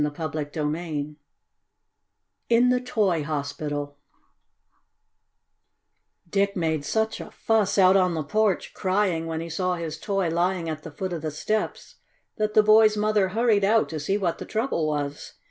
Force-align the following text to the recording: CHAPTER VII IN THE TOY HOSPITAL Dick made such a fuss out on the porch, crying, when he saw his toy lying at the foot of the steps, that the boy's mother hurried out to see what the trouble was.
CHAPTER 0.03 0.43
VII 0.63 1.15
IN 2.49 2.69
THE 2.69 2.79
TOY 2.79 3.21
HOSPITAL 3.23 3.99
Dick 6.27 6.55
made 6.55 6.83
such 6.83 7.21
a 7.21 7.29
fuss 7.29 7.77
out 7.77 7.95
on 7.95 8.15
the 8.15 8.23
porch, 8.23 8.73
crying, 8.73 9.27
when 9.27 9.41
he 9.41 9.49
saw 9.51 9.75
his 9.75 9.99
toy 9.99 10.29
lying 10.29 10.67
at 10.67 10.81
the 10.81 10.89
foot 10.89 11.13
of 11.13 11.21
the 11.21 11.29
steps, 11.29 11.97
that 12.37 12.55
the 12.55 12.63
boy's 12.63 12.97
mother 12.97 13.27
hurried 13.27 13.63
out 13.63 13.89
to 13.89 13.99
see 13.99 14.17
what 14.17 14.39
the 14.39 14.45
trouble 14.45 14.87
was. 14.87 15.33